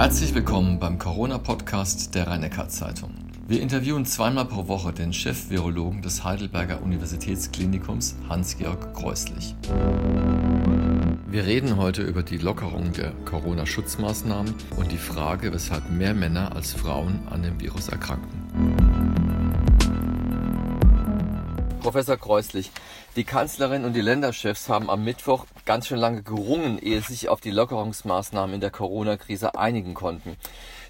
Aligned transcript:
Herzlich 0.00 0.34
willkommen 0.34 0.78
beim 0.78 0.98
Corona-Podcast 0.98 2.14
der 2.14 2.26
rhein 2.26 2.50
zeitung 2.70 3.10
Wir 3.46 3.60
interviewen 3.60 4.06
zweimal 4.06 4.46
pro 4.46 4.66
Woche 4.66 4.94
den 4.94 5.12
Chef-Virologen 5.12 6.00
des 6.00 6.24
Heidelberger 6.24 6.80
Universitätsklinikums 6.80 8.16
Hans-Georg 8.26 8.94
Kreuslich. 8.94 9.54
Wir 11.26 11.44
reden 11.44 11.76
heute 11.76 12.00
über 12.00 12.22
die 12.22 12.38
Lockerung 12.38 12.94
der 12.94 13.12
Corona-Schutzmaßnahmen 13.26 14.54
und 14.78 14.90
die 14.90 14.96
Frage, 14.96 15.52
weshalb 15.52 15.90
mehr 15.90 16.14
Männer 16.14 16.56
als 16.56 16.72
Frauen 16.72 17.20
an 17.28 17.42
dem 17.42 17.60
Virus 17.60 17.90
erkranken. 17.90 18.40
Professor 21.80 22.16
Kreuslich, 22.16 22.70
die 23.16 23.24
Kanzlerin 23.24 23.84
und 23.84 23.92
die 23.92 24.00
Länderchefs 24.00 24.70
haben 24.70 24.88
am 24.88 25.04
Mittwoch 25.04 25.44
ganz 25.70 25.86
schön 25.86 26.00
lange 26.00 26.24
gerungen, 26.24 26.80
ehe 26.80 27.00
sie 27.00 27.12
sich 27.12 27.28
auf 27.28 27.40
die 27.40 27.52
Lockerungsmaßnahmen 27.52 28.56
in 28.56 28.60
der 28.60 28.72
Corona-Krise 28.72 29.54
einigen 29.54 29.94
konnten. 29.94 30.36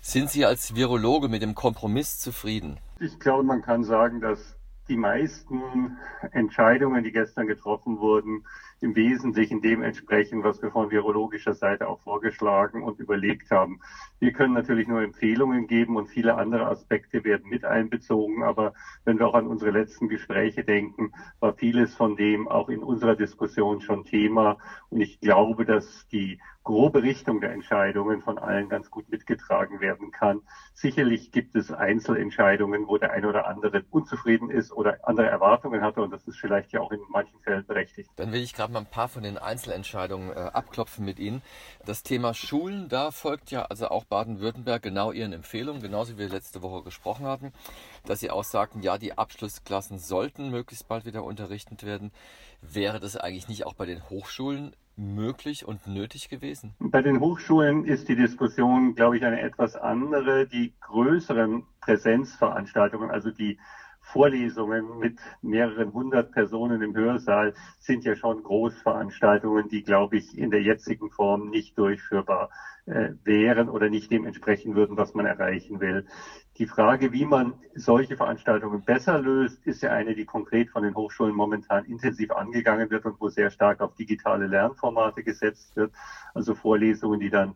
Sind 0.01 0.31
Sie 0.31 0.47
als 0.47 0.75
Virologe 0.75 1.29
mit 1.29 1.43
dem 1.43 1.55
Kompromiss 1.55 2.19
zufrieden? 2.19 2.79
Ich 2.99 3.21
glaube, 3.21 3.43
man 3.43 3.61
kann 3.61 3.85
sagen, 3.85 4.23
dass 4.23 4.57
die 4.89 4.97
meisten 4.97 5.99
Entscheidungen, 6.33 7.05
die 7.05 7.13
gestern 7.13 7.47
getroffen 7.47 7.99
wurden, 7.99 8.47
im 8.81 8.95
Wesentlichen 8.95 9.61
dem 9.61 9.83
entsprechen, 9.83 10.43
was 10.43 10.63
wir 10.63 10.71
von 10.71 10.91
virologischer 10.91 11.55
Seite 11.55 11.89
auch 11.89 12.01
vorgeschlagen 12.01 12.83
und 12.83 12.99
überlegt 12.99 13.51
haben. 13.51 13.81
Wir 14.21 14.33
können 14.33 14.55
natürlich 14.55 14.89
nur 14.89 15.03
Empfehlungen 15.03 15.67
geben 15.67 15.97
und 15.97 16.09
viele 16.09 16.37
andere 16.37 16.67
Aspekte 16.67 17.25
werden 17.25 17.49
mit 17.49 17.65
einbezogen. 17.65 18.43
Aber 18.43 18.73
wenn 19.05 19.19
wir 19.19 19.29
auch 19.29 19.35
an 19.35 19.47
unsere 19.47 19.71
letzten 19.71 20.09
Gespräche 20.09 20.65
denken, 20.65 21.13
war 21.41 21.53
vieles 21.55 21.95
von 21.95 22.17
dem 22.17 22.49
auch 22.49 22.69
in 22.69 22.83
unserer 22.83 23.17
Diskussion 23.17 23.81
schon 23.81 24.05
Thema. 24.05 24.57
Und 24.89 25.01
ich 25.01 25.21
glaube, 25.21 25.65
dass 25.65 26.07
die 26.09 26.39
grobe 26.63 27.03
Richtung 27.03 27.41
der 27.41 27.53
Entscheidungen 27.53 28.21
von 28.21 28.39
allen 28.39 28.69
ganz 28.69 28.91
gut 28.91 29.09
mitgetragen 29.09 29.81
werden 29.81 30.11
kann. 30.11 30.43
Sicherlich 30.75 31.33
gibt 31.33 31.57
es 31.57 31.73
Einzelentscheidungen, 31.73 32.87
wo 32.87 32.99
der 32.99 33.13
eine 33.13 33.29
oder 33.29 33.47
andere 33.47 33.83
unzufrieden 33.91 34.51
ist 34.51 34.71
oder 34.71 34.99
andere 35.03 35.29
Erwartungen 35.29 35.81
hatte 35.81 36.03
und 36.03 36.11
das 36.11 36.27
ist 36.27 36.39
vielleicht 36.39 36.73
ja 36.73 36.81
auch 36.81 36.93
in 36.93 37.01
manchen 37.09 37.41
Fällen 37.41 37.65
berechtigt. 37.65 38.11
Dann 38.17 38.33
will 38.33 38.43
ich 38.43 38.53
gerade 38.53 38.70
mal 38.71 38.81
ein 38.81 38.87
paar 38.87 39.09
von 39.09 39.23
den 39.23 39.39
Einzelentscheidungen 39.39 40.31
äh, 40.31 40.51
abklopfen 40.53 41.05
mit 41.05 41.19
Ihnen. 41.19 41.43
Das 41.85 42.03
Thema 42.03 42.35
Schulen, 42.35 42.89
da 42.89 43.11
folgt 43.11 43.51
ja 43.51 43.63
also 43.63 43.89
auch 43.89 44.05
Baden-Württemberg 44.05 44.83
genau 44.83 45.13
Ihren 45.13 45.33
Empfehlungen, 45.33 45.83
genauso 45.83 46.15
wie 46.15 46.19
wir 46.19 46.29
letzte 46.29 46.63
Woche 46.63 46.83
gesprochen 46.85 47.27
hatten, 47.27 47.53
dass 48.07 48.21
Sie 48.21 48.31
auch 48.31 48.45
sagten, 48.45 48.83
ja, 48.83 48.99
die 48.99 49.17
Abschlussklassen 49.17 49.99
sollten 49.99 50.51
möglichst 50.51 50.89
bald 50.89 51.05
wieder 51.05 51.25
unterrichtet 51.25 51.85
werden. 51.85 52.13
Wäre 52.63 53.01
das 53.01 53.17
eigentlich 53.17 53.49
nicht 53.49 53.67
auch 53.67 53.75
bei 53.75 53.87
den 53.87 54.09
Hochschulen 54.11 54.75
möglich 54.97 55.67
und 55.67 55.87
nötig 55.87 56.29
gewesen? 56.29 56.75
Bei 56.79 57.03
den 57.03 57.21
Hochschulen 57.21 57.85
ist 57.85 58.09
die 58.09 58.17
Diskussion, 58.17 58.95
glaube 58.95 59.17
ich, 59.17 59.25
eine 59.25 59.41
etwas 59.41 59.77
andere. 59.77 60.47
Die 60.47 60.75
größeren 60.81 61.65
Präsenzveranstaltungen, 61.81 63.11
also 63.11 63.31
die 63.31 63.59
Vorlesungen 64.01 64.99
mit 64.99 65.21
mehreren 65.43 65.93
hundert 65.93 66.33
Personen 66.33 66.83
im 66.83 66.95
Hörsaal 66.95 67.53
sind 67.79 68.05
ja 68.05 68.15
schon 68.15 68.43
Großveranstaltungen, 68.43 69.69
die, 69.69 69.83
glaube 69.83 70.17
ich, 70.17 70.37
in 70.37 70.51
der 70.51 70.63
jetzigen 70.63 71.11
Form 71.11 71.49
nicht 71.49 71.79
durchführbar 71.79 72.49
äh, 72.87 73.11
wären 73.23 73.69
oder 73.69 73.89
nicht 73.89 74.11
dem 74.11 74.25
entsprechen 74.25 74.75
würden, 74.75 74.97
was 74.97 75.15
man 75.15 75.27
erreichen 75.27 75.81
will. 75.81 76.05
Die 76.57 76.67
Frage, 76.67 77.13
wie 77.13 77.25
man 77.25 77.55
solche 77.75 78.17
Veranstaltungen 78.17 78.83
besser 78.83 79.19
löst, 79.19 79.65
ist 79.67 79.83
ja 79.83 79.91
eine, 79.91 80.15
die 80.15 80.25
konkret 80.25 80.71
von 80.71 80.83
den 80.83 80.95
Hochschulen 80.95 81.35
momentan 81.35 81.85
intensiv 81.85 82.33
angegangen 82.33 82.91
wird 82.91 83.05
und 83.05 83.21
wo 83.21 83.29
sehr 83.29 83.51
stark 83.51 83.81
auf 83.81 83.95
digitale 83.95 84.47
Lernformate 84.47 85.23
gesetzt 85.23 85.77
wird. 85.77 85.93
Also 86.35 86.55
Vorlesungen, 86.55 87.21
die 87.21 87.31
dann 87.31 87.55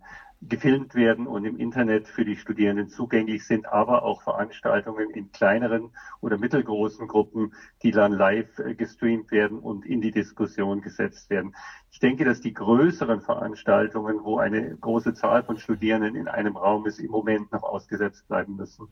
gefilmt 0.48 0.94
werden 0.94 1.26
und 1.26 1.44
im 1.44 1.56
Internet 1.56 2.08
für 2.08 2.24
die 2.24 2.36
Studierenden 2.36 2.88
zugänglich 2.88 3.46
sind, 3.46 3.66
aber 3.66 4.02
auch 4.02 4.22
Veranstaltungen 4.22 5.10
in 5.10 5.32
kleineren 5.32 5.90
oder 6.20 6.38
mittelgroßen 6.38 7.06
Gruppen, 7.06 7.54
die 7.82 7.90
dann 7.90 8.12
live 8.12 8.58
äh, 8.58 8.74
gestreamt 8.74 9.30
werden 9.30 9.58
und 9.58 9.84
in 9.86 10.00
die 10.00 10.10
Diskussion 10.10 10.80
gesetzt 10.80 11.30
werden. 11.30 11.54
Ich 11.90 11.98
denke, 11.98 12.24
dass 12.24 12.40
die 12.40 12.52
größeren 12.52 13.20
Veranstaltungen, 13.20 14.24
wo 14.24 14.38
eine 14.38 14.76
große 14.76 15.14
Zahl 15.14 15.44
von 15.44 15.58
Studierenden 15.58 16.16
in 16.16 16.28
einem 16.28 16.56
Raum 16.56 16.86
ist, 16.86 16.98
im 16.98 17.10
Moment 17.10 17.52
noch 17.52 17.62
ausgesetzt 17.62 18.26
bleiben 18.28 18.56
müssen. 18.56 18.88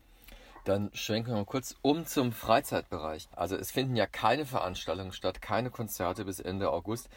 Dann 0.63 0.89
schwenken 0.93 1.31
wir 1.31 1.37
mal 1.37 1.45
kurz 1.45 1.75
um 1.81 2.05
zum 2.05 2.31
Freizeitbereich. 2.31 3.27
Also 3.35 3.55
es 3.55 3.71
finden 3.71 3.95
ja 3.95 4.05
keine 4.05 4.45
Veranstaltungen 4.45 5.11
statt, 5.11 5.41
keine 5.41 5.69
Konzerte 5.69 6.23
bis 6.23 6.39
Ende 6.39 6.71
August. 6.71 7.09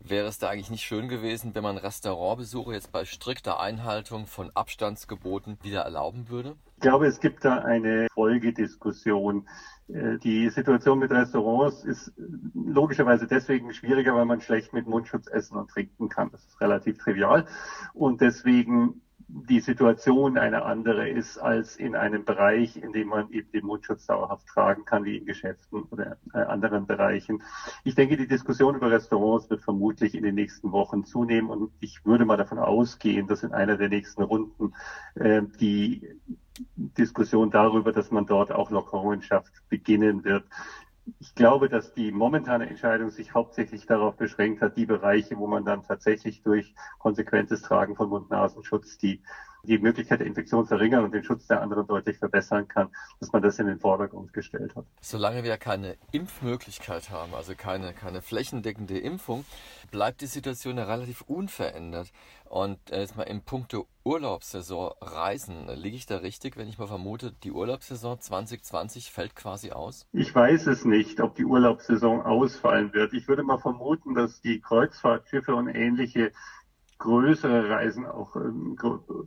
Wäre 0.00 0.26
es 0.26 0.38
da 0.38 0.48
eigentlich 0.48 0.70
nicht 0.70 0.84
schön 0.84 1.08
gewesen, 1.08 1.54
wenn 1.54 1.62
man 1.62 1.76
Restaurantbesuche 1.76 2.72
jetzt 2.72 2.92
bei 2.92 3.04
strikter 3.04 3.60
Einhaltung 3.60 4.26
von 4.26 4.50
Abstandsgeboten 4.54 5.58
wieder 5.62 5.82
erlauben 5.82 6.28
würde? 6.28 6.56
Ich 6.76 6.82
glaube, 6.82 7.06
es 7.06 7.20
gibt 7.20 7.44
da 7.44 7.58
eine 7.58 8.08
Folgediskussion. 8.12 9.46
Äh, 9.88 10.18
die 10.18 10.48
Situation 10.50 10.98
mit 10.98 11.10
Restaurants 11.10 11.84
ist 11.84 12.12
logischerweise 12.54 13.26
deswegen 13.26 13.72
schwieriger, 13.72 14.14
weil 14.14 14.24
man 14.24 14.40
schlecht 14.40 14.72
mit 14.72 14.86
Mundschutz 14.86 15.26
essen 15.28 15.56
und 15.56 15.70
trinken 15.70 16.08
kann. 16.08 16.30
Das 16.32 16.44
ist 16.44 16.60
relativ 16.60 16.98
trivial. 16.98 17.46
Und 17.92 18.20
deswegen 18.20 19.02
die 19.36 19.58
Situation 19.58 20.38
eine 20.38 20.64
andere 20.64 21.08
ist 21.08 21.38
als 21.38 21.74
in 21.74 21.96
einem 21.96 22.24
Bereich, 22.24 22.76
in 22.76 22.92
dem 22.92 23.08
man 23.08 23.30
eben 23.30 23.50
den 23.50 23.66
Mundschutz 23.66 24.06
dauerhaft 24.06 24.46
tragen 24.46 24.84
kann, 24.84 25.04
wie 25.04 25.16
in 25.16 25.26
Geschäften 25.26 25.82
oder 25.90 26.16
äh, 26.32 26.38
anderen 26.38 26.86
Bereichen. 26.86 27.42
Ich 27.82 27.96
denke, 27.96 28.16
die 28.16 28.28
Diskussion 28.28 28.76
über 28.76 28.90
Restaurants 28.90 29.50
wird 29.50 29.62
vermutlich 29.62 30.14
in 30.14 30.22
den 30.22 30.36
nächsten 30.36 30.70
Wochen 30.70 31.04
zunehmen 31.04 31.50
und 31.50 31.72
ich 31.80 32.04
würde 32.06 32.24
mal 32.24 32.36
davon 32.36 32.58
ausgehen, 32.58 33.26
dass 33.26 33.42
in 33.42 33.52
einer 33.52 33.76
der 33.76 33.88
nächsten 33.88 34.22
Runden 34.22 34.72
äh, 35.16 35.42
die 35.58 36.08
Diskussion 36.76 37.50
darüber, 37.50 37.90
dass 37.90 38.12
man 38.12 38.26
dort 38.26 38.52
auch 38.52 38.70
Lockerungen 38.70 39.20
schafft, 39.20 39.52
beginnen 39.68 40.22
wird 40.22 40.44
ich 41.18 41.34
glaube, 41.34 41.68
dass 41.68 41.92
die 41.92 42.10
momentane 42.10 42.66
Entscheidung 42.68 43.10
sich 43.10 43.34
hauptsächlich 43.34 43.86
darauf 43.86 44.16
beschränkt 44.16 44.60
hat, 44.62 44.76
die 44.76 44.86
Bereiche, 44.86 45.36
wo 45.38 45.46
man 45.46 45.64
dann 45.64 45.82
tatsächlich 45.82 46.42
durch 46.42 46.74
konsequentes 46.98 47.62
Tragen 47.62 47.94
von 47.94 48.08
Mund-Nasenschutz 48.08 48.96
die 48.98 49.20
die 49.64 49.78
Möglichkeit 49.78 50.20
der 50.20 50.26
Infektion 50.26 50.66
verringern 50.66 51.04
und 51.04 51.12
den 51.12 51.24
Schutz 51.24 51.46
der 51.46 51.62
anderen 51.62 51.86
deutlich 51.86 52.18
verbessern 52.18 52.68
kann, 52.68 52.88
dass 53.20 53.32
man 53.32 53.42
das 53.42 53.58
in 53.58 53.66
den 53.66 53.78
Vordergrund 53.78 54.32
gestellt 54.32 54.74
hat. 54.76 54.84
Solange 55.00 55.42
wir 55.44 55.56
keine 55.56 55.96
Impfmöglichkeit 56.12 57.10
haben, 57.10 57.34
also 57.34 57.54
keine, 57.56 57.92
keine 57.92 58.22
flächendeckende 58.22 58.98
Impfung, 58.98 59.44
bleibt 59.90 60.20
die 60.20 60.26
Situation 60.26 60.76
ja 60.76 60.84
relativ 60.84 61.22
unverändert. 61.22 62.12
Und 62.44 62.78
äh, 62.90 63.00
jetzt 63.00 63.16
mal 63.16 63.24
im 63.24 63.42
Punkte 63.42 63.84
Urlaubssaison 64.04 64.92
Reisen, 65.00 65.66
liege 65.74 65.96
ich 65.96 66.06
da 66.06 66.18
richtig, 66.18 66.56
wenn 66.56 66.68
ich 66.68 66.78
mal 66.78 66.86
vermute, 66.86 67.32
die 67.42 67.50
Urlaubssaison 67.50 68.20
2020 68.20 69.10
fällt 69.10 69.34
quasi 69.34 69.70
aus? 69.70 70.06
Ich 70.12 70.34
weiß 70.34 70.66
es 70.66 70.84
nicht, 70.84 71.20
ob 71.20 71.34
die 71.34 71.44
Urlaubssaison 71.44 72.22
ausfallen 72.22 72.92
wird. 72.92 73.14
Ich 73.14 73.28
würde 73.28 73.42
mal 73.42 73.58
vermuten, 73.58 74.14
dass 74.14 74.40
die 74.40 74.60
Kreuzfahrtschiffe 74.60 75.54
und 75.54 75.68
ähnliche 75.68 76.32
größere 77.04 77.68
Reisen, 77.68 78.06
auch 78.06 78.34
ähm, 78.36 78.76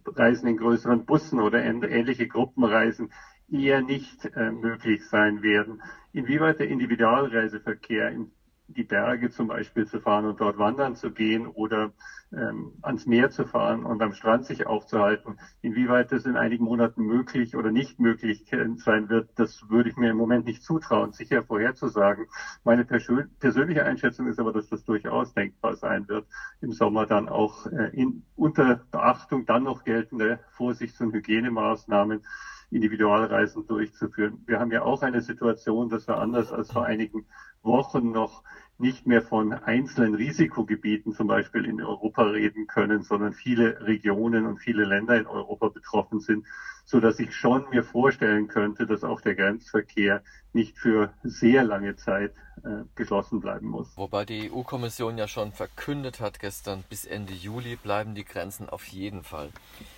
Reisen 0.06 0.48
in 0.48 0.58
größeren 0.58 1.06
Bussen 1.06 1.40
oder 1.40 1.64
ähnliche 1.64 2.28
Gruppenreisen 2.28 3.10
eher 3.48 3.82
nicht 3.82 4.26
äh, 4.36 4.52
möglich 4.52 5.06
sein 5.06 5.44
werden. 5.44 5.82
Inwieweit 6.12 6.60
der 6.60 6.70
Individualreiseverkehr 6.70 8.10
in 8.10 8.32
die 8.68 8.84
Berge 8.84 9.30
zum 9.30 9.48
Beispiel 9.48 9.86
zu 9.86 10.00
fahren 10.00 10.26
und 10.26 10.40
dort 10.40 10.58
wandern 10.58 10.96
zu 10.96 11.12
gehen 11.12 11.48
oder 11.48 11.92
ähm, 12.34 12.74
ans 12.82 13.06
Meer 13.06 13.30
zu 13.30 13.46
fahren 13.46 13.86
und 13.86 14.02
am 14.02 14.12
Strand 14.12 14.46
sich 14.46 14.66
aufzuhalten. 14.66 15.36
Inwieweit 15.62 16.12
das 16.12 16.26
in 16.26 16.36
einigen 16.36 16.66
Monaten 16.66 17.04
möglich 17.04 17.56
oder 17.56 17.72
nicht 17.72 18.00
möglich 18.00 18.44
sein 18.76 19.10
wird, 19.10 19.30
das 19.36 19.70
würde 19.70 19.90
ich 19.90 19.96
mir 19.96 20.10
im 20.10 20.18
Moment 20.18 20.46
nicht 20.46 20.62
zutrauen, 20.62 21.12
sicher 21.14 21.44
vorherzusagen. 21.44 22.26
Meine 22.64 22.84
persönliche 22.84 23.86
Einschätzung 23.86 24.28
ist 24.28 24.40
aber, 24.40 24.52
dass 24.52 24.68
das 24.68 24.84
durchaus 24.84 25.34
denkbar 25.34 25.76
sein 25.76 26.08
wird, 26.08 26.26
im 26.60 26.72
Sommer 26.74 27.06
dann 27.06 27.30
auch 27.30 27.68
äh, 27.68 27.90
in, 27.94 28.24
unter 28.36 28.82
Beachtung 28.92 29.46
dann 29.46 29.64
noch 29.64 29.84
geltende 29.84 30.40
Vorsichts- 30.50 31.00
und 31.00 31.14
Hygienemaßnahmen 31.14 32.22
Individualreisen 32.70 33.66
durchzuführen. 33.66 34.44
Wir 34.46 34.60
haben 34.60 34.72
ja 34.72 34.82
auch 34.82 35.02
eine 35.02 35.22
Situation, 35.22 35.88
dass 35.88 36.08
wir 36.08 36.18
anders 36.18 36.52
als 36.52 36.72
vor 36.72 36.86
einigen 36.86 37.26
Wochen 37.68 38.12
noch 38.12 38.42
nicht 38.80 39.08
mehr 39.08 39.22
von 39.22 39.54
einzelnen 39.54 40.16
Risikogebieten 40.16 41.14
zum 41.14 41.28
Beispiel 41.28 41.66
in 41.66 41.82
Europa 41.82 42.24
reden 42.24 42.68
können, 42.68 43.04
sondern 43.04 43.34
viele 43.34 43.82
Regionen 43.86 44.46
und 44.46 44.58
viele 44.58 44.86
Länder 44.86 45.18
in 45.18 45.26
Europa 45.26 45.70
betroffen 45.70 46.20
sind, 46.20 46.46
so 46.86 47.00
dass 47.00 47.20
ich 47.20 47.36
schon 47.36 47.70
mir 47.72 47.84
vorstellen 47.84 48.48
könnte, 48.48 48.86
dass 48.86 49.04
auch 49.04 49.22
der 49.22 49.36
Grenzverkehr 49.36 50.22
nicht 50.54 50.78
für 50.78 51.12
sehr 51.24 51.64
lange 51.64 51.96
Zeit 51.96 52.34
äh, 52.64 52.84
geschlossen 52.96 53.40
bleiben 53.40 53.68
muss. 53.68 53.98
Wobei 53.98 54.26
die 54.26 54.52
EU-Kommission 54.52 55.18
ja 55.18 55.28
schon 55.28 55.52
verkündet 55.52 56.20
hat 56.20 56.40
gestern, 56.40 56.84
bis 56.90 57.06
Ende 57.06 57.34
Juli 57.34 57.76
bleiben 57.76 58.16
die 58.16 58.26
Grenzen 58.26 58.70
auf 58.70 58.86
jeden 58.86 59.24
Fall 59.24 59.50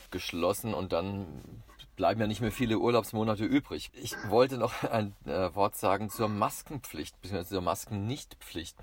geschlossen 0.10 0.74
und 0.74 0.94
dann 0.94 1.28
bleiben 2.00 2.22
ja 2.22 2.28
nicht 2.28 2.40
mehr 2.40 2.54
viele 2.54 2.80
Urlaubsmonate 2.80 3.44
übrig. 3.44 3.92
Ich 3.94 4.16
wollte 4.30 4.58
noch 4.58 4.84
ein 4.90 5.14
äh, 5.26 5.54
Wort 5.54 5.76
sagen 5.76 6.10
zur 6.10 6.30
Maskenpflicht, 6.30 7.22
beziehungsweise 7.22 7.56
zur 7.56 7.62
Maskennichtpflicht. 7.62 8.78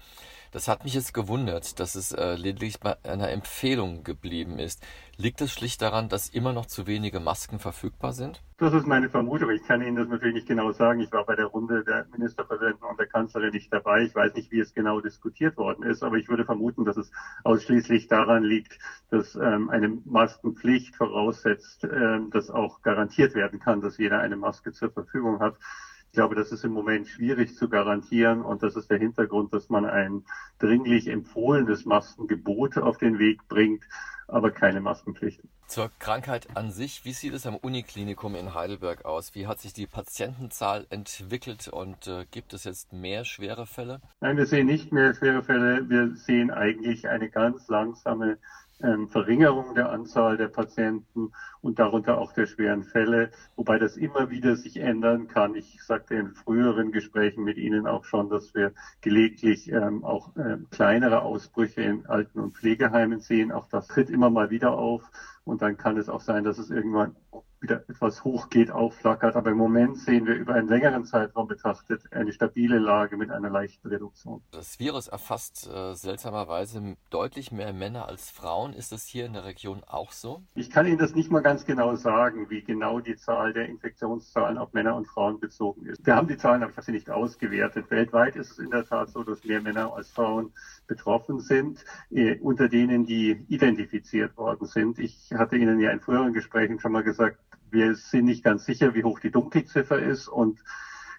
Das 0.52 0.68
hat 0.68 0.84
mich 0.84 0.92
jetzt 0.92 1.14
gewundert, 1.14 1.80
dass 1.80 1.94
es 1.94 2.12
äh, 2.12 2.34
lediglich 2.34 2.78
bei 2.78 3.02
einer 3.04 3.30
Empfehlung 3.30 4.04
geblieben 4.04 4.58
ist. 4.58 4.82
Liegt 5.18 5.40
es 5.40 5.50
schlicht 5.50 5.80
daran, 5.80 6.10
dass 6.10 6.28
immer 6.28 6.52
noch 6.52 6.66
zu 6.66 6.86
wenige 6.86 7.20
Masken 7.20 7.58
verfügbar 7.58 8.12
sind? 8.12 8.42
Das 8.58 8.74
ist 8.74 8.86
meine 8.86 9.08
Vermutung. 9.08 9.48
Ich 9.50 9.64
kann 9.64 9.80
Ihnen 9.80 9.96
das 9.96 10.08
natürlich 10.08 10.34
nicht 10.34 10.46
genau 10.46 10.72
sagen. 10.72 11.00
Ich 11.00 11.10
war 11.10 11.24
bei 11.24 11.34
der 11.34 11.46
Runde 11.46 11.84
der 11.84 12.06
Ministerpräsidenten 12.12 12.84
und 12.84 12.98
der 12.98 13.06
Kanzlerin 13.06 13.52
nicht 13.52 13.72
dabei. 13.72 14.02
Ich 14.02 14.14
weiß 14.14 14.34
nicht, 14.34 14.52
wie 14.52 14.60
es 14.60 14.74
genau 14.74 15.00
diskutiert 15.00 15.56
worden 15.56 15.84
ist, 15.84 16.02
aber 16.02 16.16
ich 16.16 16.28
würde 16.28 16.44
vermuten, 16.44 16.84
dass 16.84 16.98
es 16.98 17.10
ausschließlich 17.44 18.08
daran 18.08 18.44
liegt, 18.44 18.78
dass 19.08 19.34
ähm, 19.36 19.70
eine 19.70 19.88
Maskenpflicht 20.04 20.96
voraussetzt, 20.96 21.84
ähm, 21.84 22.28
dass 22.30 22.50
auch 22.50 22.82
garantiert 22.82 23.34
werden 23.34 23.58
kann, 23.58 23.80
dass 23.80 23.96
jeder 23.96 24.20
eine 24.20 24.36
Maske 24.36 24.72
zur 24.72 24.90
Verfügung 24.90 25.40
hat. 25.40 25.56
Ich 26.06 26.12
glaube, 26.12 26.34
das 26.34 26.52
ist 26.52 26.64
im 26.64 26.72
Moment 26.72 27.08
schwierig 27.08 27.54
zu 27.56 27.68
garantieren 27.68 28.42
und 28.42 28.62
das 28.62 28.76
ist 28.76 28.90
der 28.90 28.98
Hintergrund, 28.98 29.52
dass 29.52 29.68
man 29.68 29.84
ein 29.84 30.24
dringlich 30.58 31.08
empfohlenes 31.08 31.84
Maskengebot 31.84 32.78
auf 32.78 32.96
den 32.98 33.18
Weg 33.18 33.46
bringt, 33.48 33.84
aber 34.28 34.50
keine 34.50 34.80
Maskenpflicht. 34.80 35.42
Zur 35.66 35.90
Krankheit 35.98 36.56
an 36.56 36.70
sich, 36.70 37.04
wie 37.04 37.12
sieht 37.12 37.34
es 37.34 37.46
am 37.46 37.56
Uniklinikum 37.56 38.36
in 38.36 38.54
Heidelberg 38.54 39.04
aus? 39.04 39.34
Wie 39.34 39.46
hat 39.46 39.60
sich 39.60 39.72
die 39.72 39.86
Patientenzahl 39.86 40.86
entwickelt 40.90 41.68
und 41.68 42.06
äh, 42.06 42.24
gibt 42.30 42.54
es 42.54 42.64
jetzt 42.64 42.92
mehr 42.92 43.24
schwere 43.24 43.66
Fälle? 43.66 44.00
Nein, 44.20 44.36
wir 44.36 44.46
sehen 44.46 44.66
nicht 44.66 44.92
mehr 44.92 45.14
schwere 45.14 45.42
Fälle. 45.42 45.88
Wir 45.88 46.14
sehen 46.14 46.52
eigentlich 46.52 47.08
eine 47.08 47.28
ganz 47.28 47.66
langsame 47.68 48.38
ähm, 48.82 49.08
Verringerung 49.08 49.74
der 49.74 49.90
Anzahl 49.90 50.36
der 50.36 50.48
Patienten 50.48 51.30
und 51.60 51.78
darunter 51.78 52.18
auch 52.18 52.32
der 52.32 52.46
schweren 52.46 52.82
Fälle, 52.82 53.30
wobei 53.54 53.78
das 53.78 53.96
immer 53.96 54.30
wieder 54.30 54.54
sich 54.56 54.78
ändern 54.78 55.26
kann. 55.26 55.54
Ich 55.54 55.82
sagte 55.82 56.14
in 56.14 56.34
früheren 56.34 56.90
Gesprächen 56.92 57.44
mit 57.44 57.56
Ihnen 57.56 57.86
auch 57.86 58.04
schon, 58.04 58.28
dass 58.28 58.54
wir 58.54 58.72
gelegentlich 59.00 59.70
ähm, 59.72 60.04
auch 60.04 60.34
äh, 60.36 60.56
kleinere 60.70 61.22
Ausbrüche 61.22 61.82
in 61.82 62.06
Alten- 62.06 62.40
und 62.40 62.56
Pflegeheimen 62.56 63.20
sehen. 63.20 63.52
Auch 63.52 63.66
das 63.66 63.86
tritt 63.86 64.10
immer 64.10 64.30
mal 64.30 64.50
wieder 64.50 64.76
auf 64.76 65.10
und 65.44 65.62
dann 65.62 65.76
kann 65.76 65.96
es 65.96 66.08
auch 66.08 66.20
sein, 66.20 66.44
dass 66.44 66.58
es 66.58 66.70
irgendwann 66.70 67.14
wieder 67.60 67.82
etwas 67.88 68.24
hochgeht, 68.24 68.70
aufflackert. 68.70 69.36
Aber 69.36 69.50
im 69.50 69.56
Moment 69.56 69.98
sehen 69.98 70.26
wir 70.26 70.34
über 70.34 70.54
einen 70.54 70.68
längeren 70.68 71.04
Zeitraum 71.04 71.48
betrachtet 71.48 72.02
eine 72.12 72.32
stabile 72.32 72.78
Lage 72.78 73.16
mit 73.16 73.30
einer 73.30 73.50
leichten 73.50 73.88
Reduktion. 73.88 74.42
Das 74.50 74.78
Virus 74.78 75.08
erfasst 75.08 75.68
äh, 75.68 75.94
seltsamerweise 75.94 76.96
deutlich 77.10 77.52
mehr 77.52 77.72
Männer 77.72 78.08
als 78.08 78.30
Frauen. 78.30 78.72
Ist 78.72 78.92
das 78.92 79.06
hier 79.06 79.26
in 79.26 79.32
der 79.32 79.44
Region 79.44 79.82
auch 79.86 80.12
so? 80.12 80.42
Ich 80.54 80.70
kann 80.70 80.86
Ihnen 80.86 80.98
das 80.98 81.14
nicht 81.14 81.30
mal 81.30 81.40
ganz 81.40 81.64
genau 81.64 81.96
sagen, 81.96 82.50
wie 82.50 82.62
genau 82.62 83.00
die 83.00 83.16
Zahl 83.16 83.52
der 83.52 83.68
Infektionszahlen 83.68 84.58
auf 84.58 84.72
Männer 84.72 84.96
und 84.96 85.06
Frauen 85.06 85.40
bezogen 85.40 85.86
ist. 85.86 86.04
Wir 86.06 86.16
haben 86.16 86.28
die 86.28 86.36
Zahlen, 86.36 86.62
aber 86.62 86.70
ich 86.70 86.76
habe 86.76 86.86
sie 86.86 86.92
nicht 86.92 87.10
ausgewertet. 87.10 87.90
Weltweit 87.90 88.36
ist 88.36 88.52
es 88.52 88.58
in 88.58 88.70
der 88.70 88.84
Tat 88.84 89.10
so, 89.10 89.22
dass 89.22 89.44
mehr 89.44 89.60
Männer 89.60 89.94
als 89.94 90.10
Frauen 90.10 90.52
betroffen 90.86 91.40
sind, 91.40 91.84
äh, 92.10 92.38
unter 92.38 92.68
denen, 92.68 93.06
die 93.06 93.44
identifiziert 93.48 94.36
worden 94.36 94.66
sind. 94.66 94.98
Ich 94.98 95.32
hatte 95.32 95.56
Ihnen 95.56 95.80
ja 95.80 95.90
in 95.90 96.00
früheren 96.00 96.32
Gesprächen 96.32 96.80
schon 96.80 96.92
mal 96.92 97.02
gesagt, 97.02 97.38
wir 97.70 97.94
sind 97.94 98.24
nicht 98.26 98.44
ganz 98.44 98.64
sicher, 98.64 98.94
wie 98.94 99.04
hoch 99.04 99.18
die 99.18 99.30
Dunkelziffer 99.30 99.98
ist 99.98 100.28
und 100.28 100.62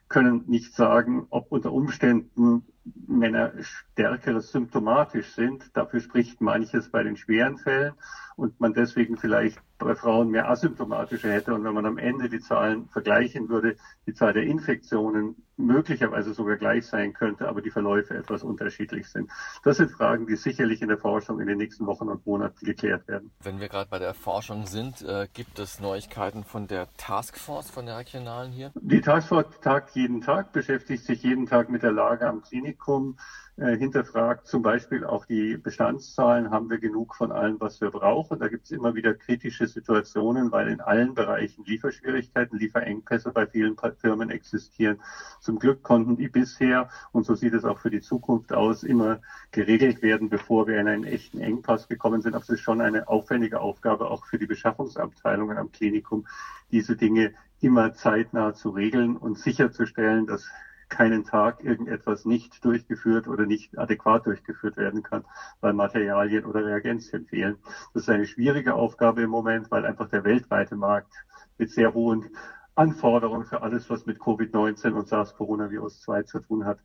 können 0.10 0.44
nicht 0.48 0.74
sagen, 0.74 1.26
ob 1.30 1.52
unter 1.52 1.72
Umständen 1.72 2.66
Männer 3.08 3.54
stärker 3.62 4.42
symptomatisch 4.42 5.34
sind. 5.34 5.76
Dafür 5.76 6.00
spricht 6.00 6.42
manches 6.42 6.90
bei 6.90 7.04
den 7.04 7.18
schweren 7.18 7.58
Fällen 7.58 7.94
und 8.36 8.60
man 8.60 8.74
deswegen 8.74 9.18
vielleicht 9.18 9.60
bei 9.80 9.96
Frauen 9.96 10.30
mehr 10.30 10.50
asymptomatische 10.50 11.32
hätte. 11.32 11.54
Und 11.54 11.64
wenn 11.64 11.74
man 11.74 11.86
am 11.86 11.98
Ende 11.98 12.30
die 12.30 12.40
Zahlen 12.40 12.88
vergleichen 12.90 13.50
würde, 13.50 13.76
die 14.06 14.14
Zahl 14.14 14.34
der 14.34 14.44
Infektionen 14.44 15.36
möglicherweise 15.58 16.34
sogar 16.34 16.56
gleich 16.56 16.86
sein 16.86 17.14
könnte, 17.14 17.48
aber 17.48 17.62
die 17.62 17.72
Verläufe 17.72 18.16
etwas 18.16 18.44
unterschiedlich 18.44 19.08
sind. 19.08 19.32
Das 19.64 19.78
sind 19.78 19.92
Fragen, 19.92 20.28
die 20.28 20.36
sicherlich 20.36 20.82
in 20.82 20.88
der 20.88 21.00
Forschung 21.00 21.40
in 21.40 21.48
den 21.48 21.58
nächsten 21.58 21.88
Wochen 21.88 22.08
und 22.10 22.26
Monaten 22.26 22.64
geklärt 22.64 23.08
werden. 23.08 23.32
Wenn 23.42 23.60
wir 23.60 23.68
gerade 23.68 23.90
bei 23.90 23.98
der 23.98 24.14
Forschung 24.14 24.68
sind, 24.68 25.02
äh, 25.02 25.28
gibt 25.34 25.58
es 25.58 25.80
Neuigkeiten 25.80 26.44
von 26.44 26.68
der 26.68 26.88
Taskforce, 26.98 27.72
von 27.72 27.88
der 27.88 27.98
regionalen 27.98 28.52
hier? 28.52 28.72
Die 28.76 29.02
Taskforce 29.02 29.60
tagt 29.62 29.96
jeden 29.96 30.22
Tag, 30.22 30.52
beschäftigt 30.52 31.04
sich 31.04 31.24
jeden 31.24 31.48
Tag 31.48 31.70
mit 31.70 31.82
der 31.82 31.92
Lage 31.92 32.28
am 32.28 32.44
Klinikum 32.78 33.16
äh, 33.58 33.76
hinterfragt 33.76 34.48
zum 34.48 34.62
Beispiel 34.62 35.04
auch 35.04 35.26
die 35.26 35.58
Bestandszahlen, 35.58 36.52
haben 36.52 36.70
wir 36.70 36.78
genug 36.78 37.16
von 37.16 37.32
allem, 37.32 37.60
was 37.60 37.82
wir 37.82 37.90
brauchen. 37.90 38.40
Da 38.40 38.48
gibt 38.48 38.66
es 38.66 38.72
immer 38.72 38.94
wieder 38.96 39.14
kritische 39.14 39.68
Situationen, 39.68 40.52
weil 40.52 40.68
in 40.68 40.80
allen 40.80 41.14
Bereichen 41.14 41.66
Lieferschwierigkeiten, 41.66 42.60
Lieferengpässe 42.60 43.32
bei 43.32 43.48
vielen 43.48 43.76
Firmen 44.00 44.30
existieren. 44.30 45.00
Zum 45.40 45.60
Glück 45.60 45.84
konnten 45.84 46.18
die 46.18 46.28
bisher, 46.28 46.90
und 47.12 47.26
so 47.26 47.36
sieht 47.36 47.54
es 47.54 47.66
auch 47.66 47.80
für 47.80 47.90
die 47.90 48.02
Zukunft 48.02 48.54
aus, 48.54 48.84
immer 48.84 49.20
geregelt 49.52 50.02
werden, 50.02 50.30
bevor 50.30 50.68
wir 50.68 50.80
in 50.80 50.88
einen 50.88 51.04
echten 51.04 51.40
Engpass 51.40 51.88
gekommen 51.88 52.22
sind. 52.22 52.36
Aber 52.36 52.44
es 52.44 52.50
ist 52.50 52.62
schon 52.62 52.82
eine 52.82 53.08
aufwendige 53.08 53.60
Aufgabe 53.60 54.10
auch 54.10 54.26
für 54.26 54.38
die 54.38 54.46
Beschaffungsabteilungen 54.46 55.58
am 55.58 55.72
Klinikum, 55.72 56.28
diese 56.72 56.96
Dinge 56.96 57.34
immer 57.60 57.94
zeitnah 57.94 58.54
zu 58.54 58.70
regeln 58.70 59.18
und 59.18 59.40
sicherzustellen, 59.40 60.28
dass 60.28 60.48
keinen 60.90 61.24
Tag 61.26 61.64
irgendetwas 61.64 62.26
nicht 62.26 62.64
durchgeführt 62.64 63.28
oder 63.28 63.46
nicht 63.46 63.78
adäquat 63.78 64.26
durchgeführt 64.26 64.78
werden 64.78 65.04
kann, 65.04 65.26
weil 65.60 65.74
Materialien 65.74 66.46
oder 66.46 66.66
Reagenzien 66.66 67.26
fehlen. 67.26 67.58
Das 67.94 68.04
ist 68.04 68.10
eine 68.10 68.26
schwierige 68.26 68.74
Aufgabe 68.74 69.22
im 69.22 69.30
Moment, 69.30 69.70
weil 69.72 69.86
einfach 69.86 70.10
der 70.10 70.24
weltweite 70.24 70.76
Markt 70.76 71.14
mit 71.58 71.72
sehr 71.72 71.94
hohen 71.94 72.30
Anforderungen 72.76 73.46
für 73.46 73.62
alles, 73.62 73.90
was 73.90 74.06
mit 74.06 74.20
Covid-19 74.20 74.92
und 74.92 75.08
SARS-Coronavirus 75.08 76.02
2 76.02 76.24
zu 76.24 76.40
tun 76.40 76.66
hat, 76.66 76.80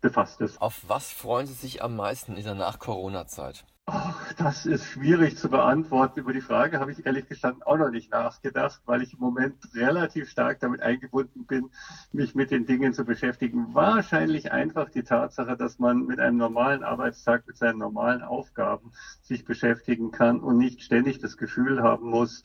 befasst 0.00 0.40
ist. 0.40 0.60
Auf 0.60 0.82
was 0.86 1.10
freuen 1.12 1.46
Sie 1.46 1.54
sich 1.54 1.82
am 1.82 1.96
meisten 1.96 2.36
in 2.36 2.44
der 2.44 2.54
Nach-Corona-Zeit? 2.54 3.64
Das 4.36 4.64
ist 4.66 4.86
schwierig 4.86 5.36
zu 5.36 5.48
beantworten. 5.50 6.20
Über 6.20 6.32
die 6.32 6.40
Frage 6.40 6.80
habe 6.80 6.92
ich 6.92 7.04
ehrlich 7.04 7.26
gestanden 7.28 7.62
auch 7.62 7.76
noch 7.76 7.90
nicht 7.90 8.10
nachgedacht, 8.10 8.80
weil 8.86 9.02
ich 9.02 9.14
im 9.14 9.20
Moment 9.20 9.56
relativ 9.74 10.28
stark 10.30 10.60
damit 10.60 10.82
eingebunden 10.82 11.44
bin, 11.46 11.70
mich 12.12 12.34
mit 12.34 12.50
den 12.50 12.66
Dingen 12.66 12.92
zu 12.92 13.04
beschäftigen. 13.04 13.74
Wahrscheinlich 13.74 14.52
einfach 14.52 14.88
die 14.90 15.02
Tatsache, 15.02 15.56
dass 15.56 15.78
man 15.78 16.06
mit 16.06 16.20
einem 16.20 16.38
normalen 16.38 16.84
Arbeitstag, 16.84 17.46
mit 17.46 17.56
seinen 17.56 17.78
normalen 17.78 18.22
Aufgaben 18.22 18.92
sich 19.22 19.44
beschäftigen 19.44 20.10
kann 20.10 20.40
und 20.40 20.56
nicht 20.56 20.82
ständig 20.82 21.18
das 21.18 21.36
Gefühl 21.36 21.82
haben 21.82 22.08
muss, 22.08 22.42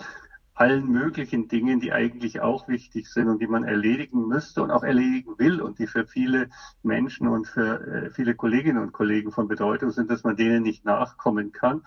allen 0.55 0.87
möglichen 0.87 1.47
Dingen, 1.49 1.79
die 1.79 1.91
eigentlich 1.91 2.39
auch 2.39 2.67
wichtig 2.67 3.07
sind 3.07 3.27
und 3.27 3.41
die 3.41 3.47
man 3.47 3.63
erledigen 3.63 4.27
müsste 4.27 4.63
und 4.63 4.71
auch 4.71 4.83
erledigen 4.83 5.37
will 5.37 5.61
und 5.61 5.79
die 5.79 5.85
für 5.85 6.05
viele 6.05 6.47
Menschen 6.81 7.27
und 7.27 7.45
für 7.45 7.85
äh, 7.85 8.09
viele 8.09 8.33
Kolleginnen 8.33 8.81
und 8.81 8.93
Kollegen 8.93 9.31
von 9.31 9.47
Bedeutung 9.49 9.91
sind, 9.91 10.09
dass 10.09 10.23
man 10.23 10.37
denen 10.37 10.63
nicht 10.63 10.85
nachkommen 10.85 11.51
kann. 11.51 11.81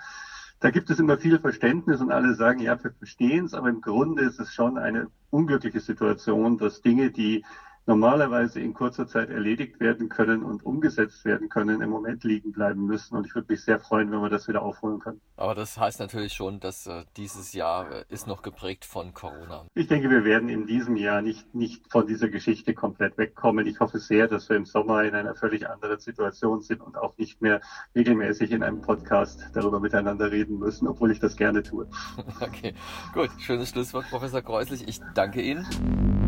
Da 0.61 0.71
gibt 0.71 0.91
es 0.91 0.99
immer 0.99 1.17
viel 1.17 1.39
Verständnis 1.39 2.01
und 2.01 2.11
alle 2.11 2.35
sagen, 2.35 2.59
ja, 2.61 2.83
wir 2.83 2.91
verstehen 2.91 3.45
es, 3.45 3.55
aber 3.55 3.69
im 3.69 3.81
Grunde 3.81 4.23
ist 4.23 4.39
es 4.39 4.53
schon 4.53 4.77
eine 4.77 5.07
unglückliche 5.31 5.81
Situation, 5.81 6.59
dass 6.59 6.83
Dinge, 6.83 7.11
die 7.11 7.45
normalerweise 7.89 8.61
in 8.61 8.75
kurzer 8.75 9.09
Zeit 9.09 9.31
erledigt 9.31 9.81
werden 9.81 10.11
können 10.11 10.45
und 10.45 10.65
umgesetzt 10.65 11.25
werden 11.25 11.49
können, 11.49 11.81
im 11.81 11.89
Moment 11.89 12.23
liegen 12.23 12.53
bleiben 12.53 12.85
müssen. 12.87 13.17
Und 13.17 13.27
ich 13.27 13.35
würde 13.35 13.51
mich 13.51 13.63
sehr 13.63 13.81
freuen, 13.81 14.13
wenn 14.13 14.21
wir 14.21 14.29
das 14.29 14.47
wieder 14.47 14.63
aufholen 14.63 15.01
können. 15.01 15.21
Aber 15.37 15.55
das 15.55 15.79
heißt 15.79 15.99
natürlich 15.99 16.35
schon, 16.35 16.61
dass 16.61 16.87
äh, 16.87 17.05
dieses 17.17 17.55
Jahr 17.55 17.91
äh, 17.91 18.05
ist 18.11 18.27
noch 18.27 18.43
geprägt 18.43 18.85
von 18.85 19.15
Corona. 19.15 19.65
Ich 19.75 19.89
denke, 19.89 20.11
wir 20.11 20.25
werden 20.25 20.51
in 20.51 20.67
diesem 20.67 20.97
Jahr 20.97 21.23
nicht, 21.23 21.55
nicht 21.55 21.91
von 21.91 22.07
dieser 22.07 22.29
Geschichte 22.29 22.75
komplett 22.75 23.17
wegkommen. 23.17 23.67
Ich 23.67 23.81
hoffe 23.81 23.99
sehr, 23.99 24.29
dass 24.29 24.51
wir 24.51 24.57
im 24.57 24.67
Sommer 24.67 25.05
in 25.05 25.15
einer 25.15 25.35
völlig 25.35 25.69
anderen 25.69 25.99
Situation 25.99 26.61
sind 26.61 26.83
und 26.83 26.99
auch 26.99 27.17
nicht 27.17 27.41
mehr 27.41 27.63
regelmäßig 27.97 28.53
in 28.53 28.63
einem 28.63 28.83
Podcast 28.83 29.49
darüber 29.55 29.81
miteinander 29.81 30.31
reden 30.31 30.59
müssen, 30.59 30.87
obwohl 30.87 31.11
ich 31.11 31.21
das 31.21 31.37
gerne 31.37 31.63
tue. 31.63 31.89
Okay, 32.41 32.75
gut. 33.15 33.31
Schönes 33.39 33.71
Schlusswort, 33.71 34.09
Professor 34.11 34.43
Kreuslich. 34.43 34.87
Ich 34.87 35.01
danke 35.15 35.41
Ihnen. 35.43 36.28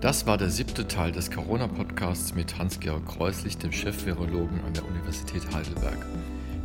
Das 0.00 0.26
war 0.26 0.38
der 0.38 0.48
siebte 0.48 0.86
Teil 0.86 1.10
des 1.10 1.28
Corona-Podcasts 1.28 2.32
mit 2.32 2.56
Hans-Georg 2.56 3.04
Kreuslich, 3.04 3.58
dem 3.58 3.72
Chef-Virologen 3.72 4.60
an 4.64 4.72
der 4.72 4.86
Universität 4.86 5.42
Heidelberg. 5.52 6.06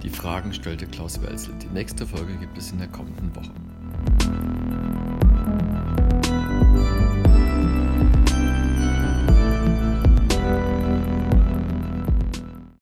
Die 0.04 0.10
Fragen 0.12 0.54
stellte 0.54 0.86
Klaus 0.86 1.20
Welzel. 1.20 1.56
Die 1.56 1.74
nächste 1.74 2.06
Folge 2.06 2.36
gibt 2.36 2.56
es 2.60 2.72
in 2.72 2.78
der 2.78 2.90
kommenden 2.90 3.36
Woche. 3.36 3.50